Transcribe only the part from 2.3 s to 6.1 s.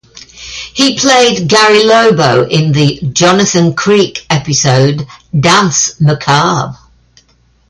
in the "Jonathan Creek" episode "Danse